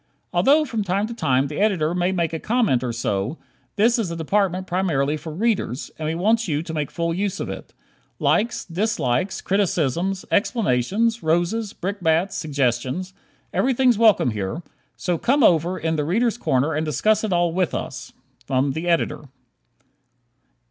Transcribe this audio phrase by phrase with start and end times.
[0.33, 3.37] Although from time to time the Editor may make a comment or so,
[3.75, 7.39] this is a department primarily for Readers, and we want you to make full use
[7.39, 7.71] of it.
[8.17, 13.13] Likes, dislikes, criticisms, explanations, roses, brickbats, suggestions
[13.53, 14.63] everything's welcome here:
[14.97, 18.11] so "come over in 'The Readers' Corner'" and discuss it with all of us!_
[18.73, 19.25] The Editor.